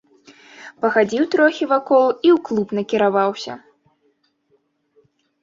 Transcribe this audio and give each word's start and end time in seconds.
Пахадзіў 0.85 1.23
трохі 1.35 1.63
вакол 1.73 2.07
і 2.07 2.29
ў 2.37 2.39
клуб 2.49 2.67
накіраваўся. 2.79 3.59